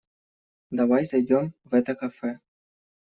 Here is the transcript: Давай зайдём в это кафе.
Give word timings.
Давай 0.79 1.05
зайдём 1.11 1.53
в 1.63 1.75
это 1.75 1.93
кафе. 1.99 2.39